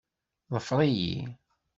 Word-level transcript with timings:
Ḍfer-iyi. 0.53 1.17